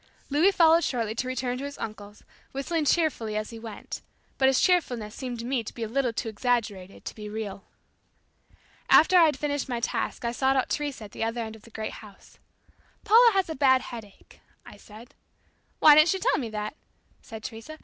[0.31, 4.01] Louis followed shortly to return to his uncle's, whistling cheerfully as he went;
[4.39, 7.65] but his cheerfulness seemed to me to be a little too exaggerated to be real.
[8.89, 11.69] After I'd finished my task I sought out Teresa at the other end of the
[11.69, 12.39] great house.
[13.05, 15.13] "Paula has a bad headache," I said.
[15.77, 16.75] "Why didn't she tell me that?"
[17.21, 17.77] said Teresa.